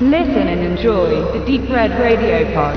[0.00, 2.76] Listen and enjoy the Deep Red Radio Pod.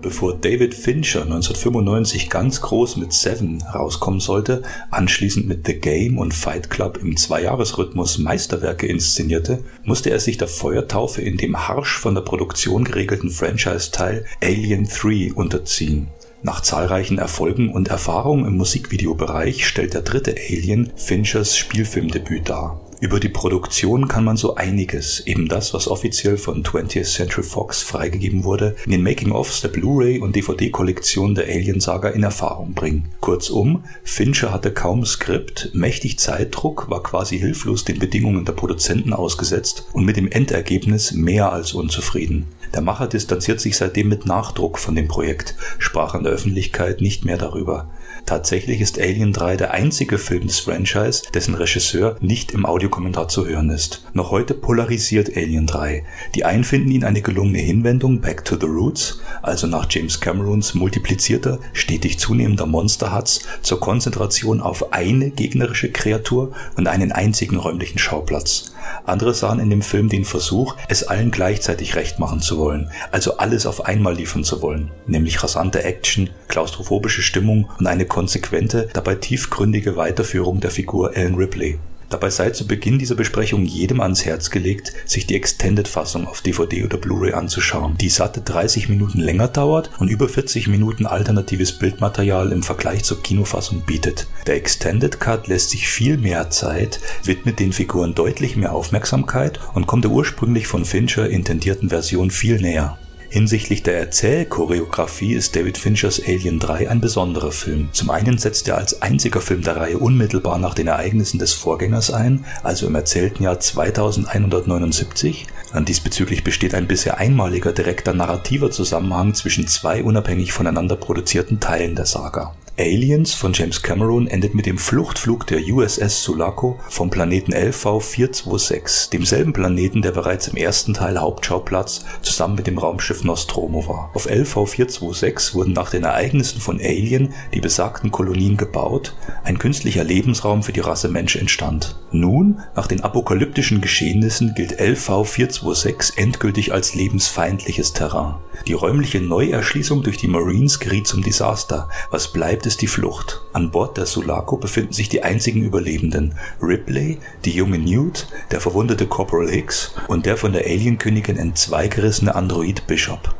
[0.00, 6.32] Bevor David Fincher 1995 ganz groß mit Seven rauskommen sollte, anschließend mit The Game und
[6.32, 12.14] Fight Club im Zweijahresrhythmus Meisterwerke inszenierte, musste er sich der Feuertaufe in dem harsch von
[12.14, 16.06] der Produktion geregelten Franchise-Teil Alien 3 unterziehen.
[16.42, 22.80] Nach zahlreichen Erfolgen und Erfahrungen im Musikvideobereich stellt der dritte Alien Finchers Spielfilmdebüt dar.
[23.00, 27.80] Über die Produktion kann man so einiges, eben das, was offiziell von 20th Century Fox
[27.82, 33.08] freigegeben wurde, in den Making-ofs der Blu-ray und DVD-Kollektion der Alien-Saga in Erfahrung bringen.
[33.20, 39.86] Kurzum, Fincher hatte kaum Skript, mächtig Zeitdruck, war quasi hilflos den Bedingungen der Produzenten ausgesetzt
[39.94, 42.48] und mit dem Endergebnis mehr als unzufrieden.
[42.74, 47.24] Der Macher distanziert sich seitdem mit Nachdruck von dem Projekt, sprach an der Öffentlichkeit nicht
[47.24, 47.88] mehr darüber.
[48.26, 53.46] Tatsächlich ist Alien 3 der einzige Film des Franchise, dessen Regisseur nicht im Audiokommentar zu
[53.46, 54.04] hören ist.
[54.12, 56.04] Noch heute polarisiert Alien 3.
[56.34, 60.74] Die einen finden ihn eine gelungene Hinwendung Back to the Roots, also nach James Camerons
[60.74, 68.72] multiplizierter, stetig zunehmender Monsterhatz zur Konzentration auf eine gegnerische Kreatur und einen einzigen räumlichen Schauplatz.
[69.04, 73.38] Andere sahen in dem Film den Versuch, es allen gleichzeitig recht machen zu wollen, also
[73.38, 79.14] alles auf einmal liefern zu wollen, nämlich rasante Action, klaustrophobische Stimmung und eine konsequente, dabei
[79.14, 81.78] tiefgründige Weiterführung der Figur Ellen Ripley.
[82.10, 86.84] Dabei sei zu Beginn dieser Besprechung jedem ans Herz gelegt, sich die Extended-Fassung auf DVD
[86.84, 92.50] oder Blu-ray anzuschauen, die satte 30 Minuten länger dauert und über 40 Minuten alternatives Bildmaterial
[92.50, 94.26] im Vergleich zur Kinofassung bietet.
[94.48, 99.86] Der Extended Cut lässt sich viel mehr Zeit, widmet den Figuren deutlich mehr Aufmerksamkeit und
[99.86, 102.98] kommt der ursprünglich von Fincher intendierten Version viel näher.
[103.32, 107.88] Hinsichtlich der Erzählchoreografie ist David Finchers Alien 3 ein besonderer Film.
[107.92, 112.12] Zum einen setzt er als einziger Film der Reihe unmittelbar nach den Ereignissen des Vorgängers
[112.12, 115.46] ein, also im erzählten Jahr 2179.
[115.86, 122.06] Diesbezüglich besteht ein bisher einmaliger direkter narrativer Zusammenhang zwischen zwei unabhängig voneinander produzierten Teilen der
[122.06, 122.56] Saga.
[122.80, 129.52] Aliens von James Cameron endet mit dem Fluchtflug der USS Sulaco vom Planeten LV-426, demselben
[129.52, 134.10] Planeten, der bereits im ersten Teil Hauptschauplatz zusammen mit dem Raumschiff Nostromo war.
[134.14, 139.14] Auf LV-426 wurden nach den Ereignissen von Alien die besagten Kolonien gebaut,
[139.44, 141.99] ein künstlicher Lebensraum für die Rasse Mensch entstand.
[142.12, 148.34] Nun, nach den apokalyptischen Geschehnissen gilt LV-426 endgültig als lebensfeindliches Terrain.
[148.66, 151.88] Die räumliche Neuerschließung durch die Marines geriet zum Desaster.
[152.10, 153.40] Was bleibt, ist die Flucht.
[153.52, 156.34] An Bord der Sulaco befinden sich die einzigen Überlebenden.
[156.60, 162.86] Ripley, die junge Newt, der verwundete Corporal Hicks und der von der Alienkönigin entzweigerissene Android
[162.88, 163.34] Bishop.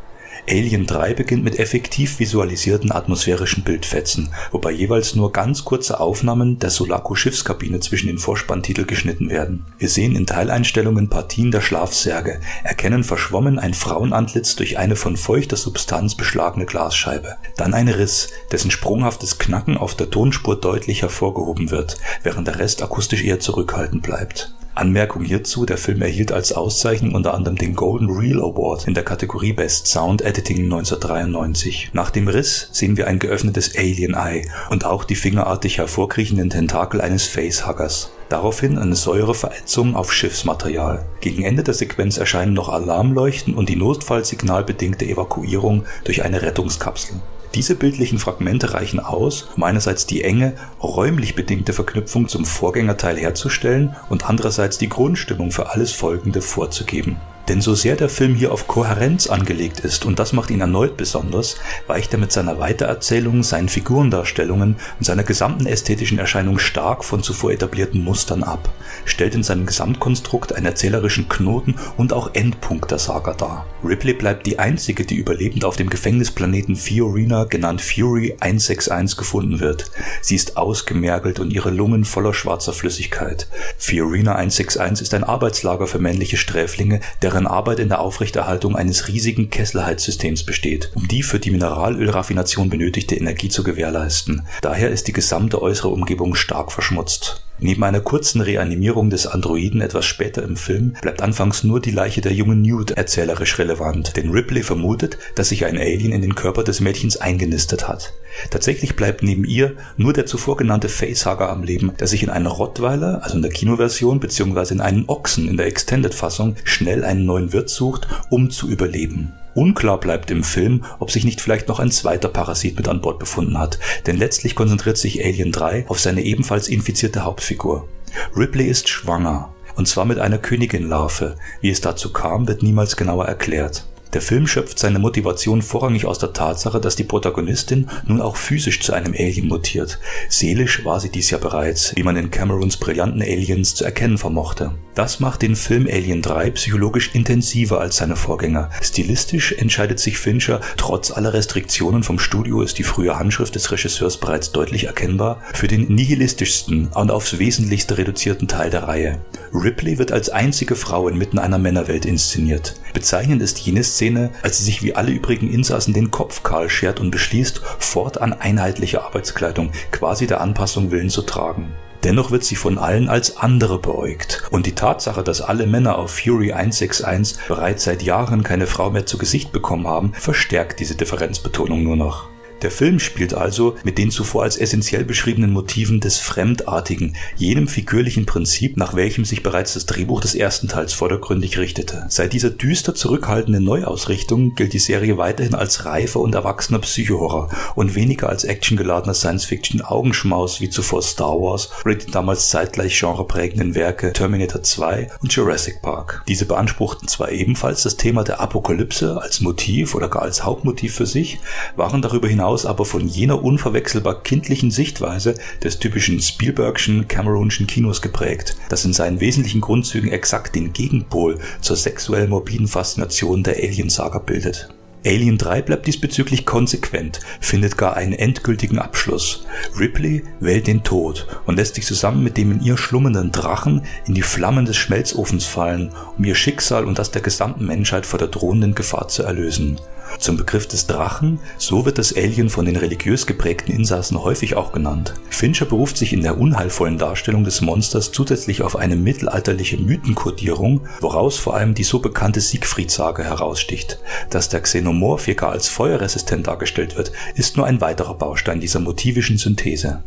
[0.49, 6.71] Alien 3 beginnt mit effektiv visualisierten atmosphärischen Bildfetzen, wobei jeweils nur ganz kurze Aufnahmen der
[6.71, 9.67] Sulaco-Schiffskabine zwischen den Vorspanntitel geschnitten werden.
[9.79, 15.57] Wir sehen in Teileinstellungen Partien der Schlafsärge, erkennen verschwommen ein Frauenantlitz durch eine von feuchter
[15.57, 17.37] Substanz beschlagene Glasscheibe.
[17.57, 22.83] Dann ein Riss, dessen sprunghaftes Knacken auf der Tonspur deutlich hervorgehoben wird, während der Rest
[22.83, 24.55] akustisch eher zurückhaltend bleibt.
[24.81, 29.05] Anmerkung hierzu, der Film erhielt als Auszeichnung unter anderem den Golden Reel Award in der
[29.05, 31.91] Kategorie Best Sound Editing 1993.
[31.93, 37.03] Nach dem Riss sehen wir ein geöffnetes Alien Eye und auch die fingerartig hervorkriechenden Tentakel
[37.03, 38.11] eines Facehuggers.
[38.31, 41.05] Daraufhin eine Säureverätzung auf Schiffsmaterial.
[41.21, 47.17] Gegen Ende der Sequenz erscheinen noch Alarmleuchten und die notfallsignalbedingte Evakuierung durch eine Rettungskapsel.
[47.55, 53.97] Diese bildlichen Fragmente reichen aus, um einerseits die enge, räumlich bedingte Verknüpfung zum Vorgängerteil herzustellen
[54.09, 57.17] und andererseits die Grundstimmung für alles Folgende vorzugeben.
[57.51, 60.97] Denn so sehr der Film hier auf Kohärenz angelegt ist, und das macht ihn erneut
[60.97, 61.57] besonders,
[61.89, 67.51] weicht er mit seiner Weitererzählung, seinen Figurendarstellungen und seiner gesamten ästhetischen Erscheinung stark von zuvor
[67.51, 68.73] etablierten Mustern ab,
[69.05, 73.67] stellt in seinem Gesamtkonstrukt einen erzählerischen Knoten und auch Endpunkt der Saga dar.
[73.83, 79.91] Ripley bleibt die einzige, die überlebend auf dem Gefängnisplaneten Fiorina, genannt Fury 161, gefunden wird.
[80.23, 83.49] Sie ist ausgemergelt und ihre Lungen voller schwarzer Flüssigkeit.
[83.77, 89.09] Fiorina 161 ist ein Arbeitslager für männliche Sträflinge, deren deren Arbeit in der Aufrechterhaltung eines
[89.09, 94.47] riesigen Kesselheizsystems besteht, um die für die Mineralölraffination benötigte Energie zu gewährleisten.
[94.61, 97.43] Daher ist die gesamte äußere Umgebung stark verschmutzt.
[97.63, 102.23] Neben einer kurzen Reanimierung des Androiden etwas später im Film bleibt anfangs nur die Leiche
[102.23, 106.65] der jungen Newt erzählerisch relevant, denn Ripley vermutet, dass sich ein Alien in den Körper
[106.65, 108.15] des Mädchens eingenistet hat.
[108.51, 112.51] Tatsächlich bleibt neben ihr nur der zuvor genannte Facehugger am Leben, der sich in einer
[112.51, 117.53] Rottweiler, also in der Kinoversion, beziehungsweise in einen Ochsen in der Extended-Fassung schnell einen neuen
[117.53, 119.35] Wirt sucht, um zu überleben.
[119.55, 123.19] Unklar bleibt im Film, ob sich nicht vielleicht noch ein zweiter Parasit mit an Bord
[123.19, 127.89] befunden hat, denn letztlich konzentriert sich Alien 3 auf seine ebenfalls infizierte Hauptfigur.
[128.37, 131.37] Ripley ist schwanger, und zwar mit einer Königinlarve.
[131.61, 133.87] Wie es dazu kam, wird niemals genauer erklärt.
[134.13, 138.81] Der Film schöpft seine Motivation vorrangig aus der Tatsache, dass die Protagonistin nun auch physisch
[138.81, 140.01] zu einem Alien mutiert.
[140.29, 144.73] Seelisch war sie dies ja bereits, wie man in Camerons brillanten Aliens zu erkennen vermochte.
[145.01, 148.69] Das macht den Film Alien 3 psychologisch intensiver als seine Vorgänger.
[148.83, 154.19] Stilistisch entscheidet sich Fincher, trotz aller Restriktionen vom Studio ist die frühe Handschrift des Regisseurs
[154.19, 159.23] bereits deutlich erkennbar, für den nihilistischsten und aufs Wesentlichste reduzierten Teil der Reihe.
[159.55, 162.75] Ripley wird als einzige Frau inmitten einer Männerwelt inszeniert.
[162.93, 167.01] Bezeichnend ist jene Szene, als sie sich wie alle übrigen Insassen den Kopf kahl schert
[167.01, 171.73] und beschließt, fortan einheitliche Arbeitskleidung quasi der Anpassung willen zu tragen.
[172.05, 174.45] Dennoch wird sie von allen als andere beäugt.
[174.51, 179.05] Und die Tatsache, dass alle Männer auf Fury 161 bereits seit Jahren keine Frau mehr
[179.05, 182.29] zu Gesicht bekommen haben, verstärkt diese Differenzbetonung nur noch.
[182.63, 188.27] Der Film spielt also mit den zuvor als essentiell beschriebenen Motiven des Fremdartigen, jenem figürlichen
[188.27, 192.05] Prinzip, nach welchem sich bereits das Drehbuch des ersten Teils vordergründig richtete.
[192.11, 197.95] Seit dieser düster zurückhaltenden Neuausrichtung gilt die Serie weiterhin als reifer und erwachsener Psychohorror und
[197.95, 204.63] weniger als actiongeladener Science-Fiction-Augenschmaus wie zuvor Star Wars oder die damals zeitgleich genreprägenden Werke Terminator
[204.63, 206.25] 2 und Jurassic Park.
[206.29, 211.07] Diese beanspruchten zwar ebenfalls das Thema der Apokalypse als Motiv oder gar als Hauptmotiv für
[211.07, 211.39] sich,
[211.77, 218.03] waren darüber hinaus hinaus aber von jener unverwechselbar kindlichen Sichtweise des typischen Spielbergschen Cameronschen Kinos
[218.03, 224.19] geprägt, das in seinen wesentlichen Grundzügen exakt den Gegenpol zur sexuell morbiden Faszination der Alien-Saga
[224.19, 224.69] bildet.
[225.07, 229.47] Alien 3 bleibt diesbezüglich konsequent, findet gar einen endgültigen Abschluss.
[229.79, 234.15] Ripley wählt den Tod und lässt sich zusammen mit dem in ihr schlummernden Drachen in
[234.15, 238.29] die Flammen des Schmelzofens fallen, um ihr Schicksal und das der gesamten Menschheit vor der
[238.29, 239.79] drohenden Gefahr zu erlösen.
[240.19, 244.73] Zum Begriff des Drachen, so wird das Alien von den religiös geprägten Insassen häufig auch
[244.73, 245.15] genannt.
[245.31, 251.39] Fincher beruft sich in der unheilvollen Darstellung des Monsters zusätzlich auf eine mittelalterliche Mythenkodierung, woraus
[251.39, 253.99] vor allem die so bekannte Siegfried-Sage heraussticht.
[254.29, 260.03] Dass der Xenomorphiker als feuerresistent dargestellt wird, ist nur ein weiterer Baustein dieser motivischen Synthese.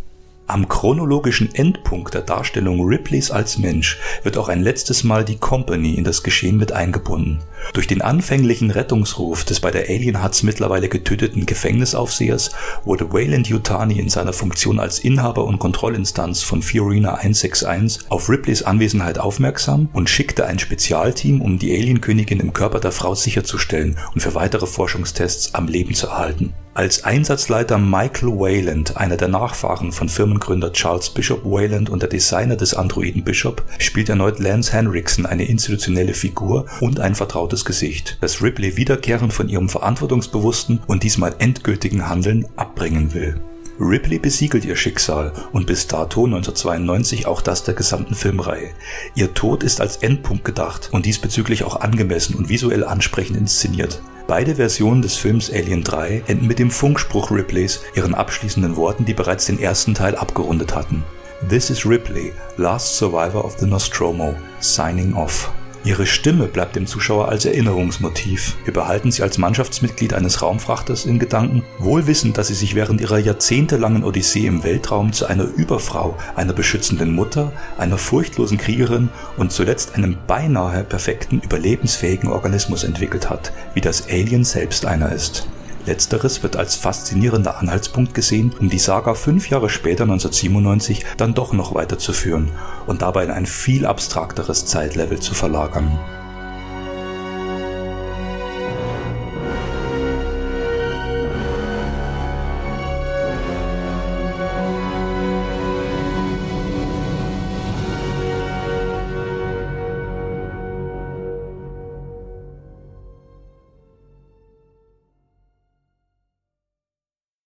[0.46, 5.94] Am chronologischen Endpunkt der Darstellung Ripleys als Mensch wird auch ein letztes Mal die Company
[5.94, 7.40] in das Geschehen mit eingebunden.
[7.72, 12.52] Durch den anfänglichen Rettungsruf des bei der Alien Huts mittlerweile getöteten Gefängnisaufsehers
[12.84, 18.64] wurde Wayland Yutani in seiner Funktion als Inhaber und Kontrollinstanz von Fiorina 161 auf Ripleys
[18.64, 24.20] Anwesenheit aufmerksam und schickte ein Spezialteam, um die Alienkönigin im Körper der Frau sicherzustellen und
[24.20, 26.54] für weitere Forschungstests am Leben zu erhalten.
[26.76, 32.56] Als Einsatzleiter Michael Wayland, einer der Nachfahren von Firmengründer Charles Bishop Wayland und der Designer
[32.56, 38.42] des Androiden Bishop, spielt erneut Lance Henriksen eine institutionelle Figur und ein vertrautes Gesicht, das
[38.42, 43.40] Ripley wiederkehrend von ihrem verantwortungsbewussten und diesmal endgültigen Handeln abbringen will.
[43.80, 48.70] Ripley besiegelt ihr Schicksal und bis dato 1992 auch das der gesamten Filmreihe.
[49.14, 54.02] Ihr Tod ist als Endpunkt gedacht und diesbezüglich auch angemessen und visuell ansprechend inszeniert.
[54.36, 59.14] Beide Versionen des Films Alien 3 enden mit dem Funkspruch Ripleys, ihren abschließenden Worten, die
[59.14, 61.04] bereits den ersten Teil abgerundet hatten.
[61.50, 65.54] This is Ripley, last survivor of the Nostromo, signing off.
[65.86, 68.56] Ihre Stimme bleibt dem Zuschauer als Erinnerungsmotiv.
[68.64, 73.02] Wir behalten sie als Mannschaftsmitglied eines Raumfrachters in Gedanken, wohl wissend, dass sie sich während
[73.02, 79.52] ihrer jahrzehntelangen Odyssee im Weltraum zu einer Überfrau, einer beschützenden Mutter, einer furchtlosen Kriegerin und
[79.52, 85.48] zuletzt einem beinahe perfekten, überlebensfähigen Organismus entwickelt hat, wie das Alien selbst einer ist.
[85.86, 91.52] Letzteres wird als faszinierender Anhaltspunkt gesehen, um die Saga fünf Jahre später 1997 dann doch
[91.52, 92.52] noch weiterzuführen
[92.88, 96.00] und dabei in ein viel abstrakteres Zeitlevel zu verlagern.